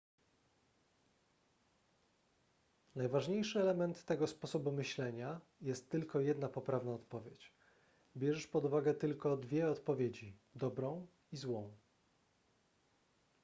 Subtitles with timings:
[2.95, 7.53] najważniejszy element tego sposobu myślenia jest tylko jedna poprawna odpowiedź
[8.17, 11.73] bierzesz pod uwagę tylko dwie odpowiedzi dobrą i złą